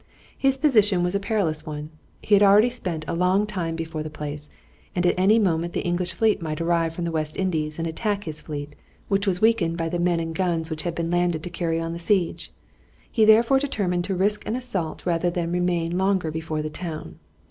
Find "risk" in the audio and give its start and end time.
14.15-14.43